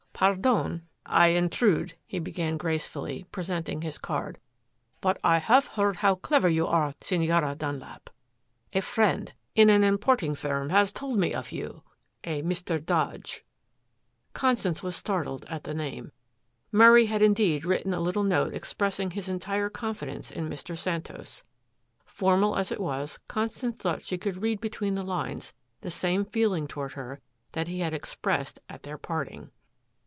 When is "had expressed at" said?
27.79-28.83